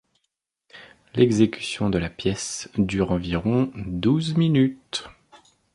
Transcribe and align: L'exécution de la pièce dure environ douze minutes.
L'exécution 1.13 1.91
de 1.91 1.99
la 1.99 2.09
pièce 2.09 2.69
dure 2.79 3.11
environ 3.11 3.71
douze 3.75 4.35
minutes. 4.35 5.03